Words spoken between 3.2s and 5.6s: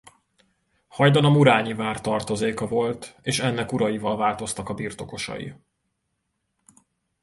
és ennek uraival változtak a birtokosai.